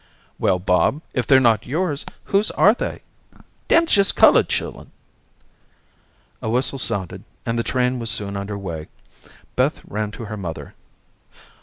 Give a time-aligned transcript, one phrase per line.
[0.39, 3.03] "Well, Bob, if they're not yours, whose are they?"
[3.67, 4.89] "Dem's jes' culled chillun."
[6.41, 8.81] A whistle sounded, and the train was soon under way
[9.13, 9.31] again.
[9.55, 10.73] Beth ran to her mother.